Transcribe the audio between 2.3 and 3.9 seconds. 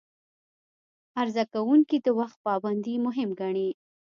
پابندي مهم ګڼي.